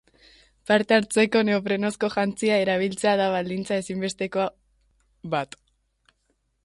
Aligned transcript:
Parte 0.69 0.95
hartzeko, 0.95 1.43
neoprenozko 1.49 2.09
jantzia 2.15 2.57
erabiltzea 2.63 3.13
da 3.21 3.29
baldintza 3.37 3.79
ezinbestekoetako 3.85 5.31
bat. 5.37 5.59